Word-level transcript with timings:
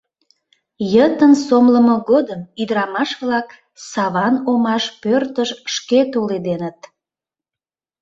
Йытын 0.93 1.33
сомлымо 1.45 1.95
годым 2.09 2.41
ӱдырамаш-влак 2.61 3.47
Саван 3.89 4.35
омаш 4.51 4.83
пӧртыш 5.01 5.49
шке 5.73 5.99
толеденыт. 6.11 6.79